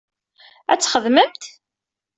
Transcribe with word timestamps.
Ad 0.71 0.79
txedmemt. 0.79 1.43